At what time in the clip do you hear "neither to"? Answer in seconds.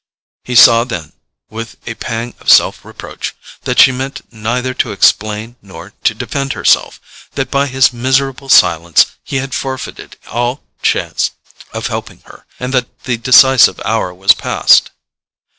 4.33-4.91